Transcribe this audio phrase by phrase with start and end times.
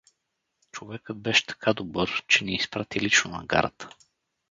[0.71, 3.89] Човекът беше така добър, че ни изпрати лично на гарата.